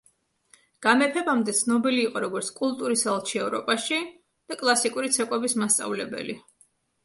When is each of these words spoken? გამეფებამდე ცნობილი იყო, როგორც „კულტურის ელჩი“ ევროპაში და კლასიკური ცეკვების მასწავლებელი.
გამეფებამდე 0.85 1.55
ცნობილი 1.57 1.99
იყო, 2.05 2.23
როგორც 2.25 2.49
„კულტურის 2.61 3.05
ელჩი“ 3.15 3.43
ევროპაში 3.45 4.03
და 4.09 4.61
კლასიკური 4.65 5.15
ცეკვების 5.21 5.59
მასწავლებელი. 5.65 6.41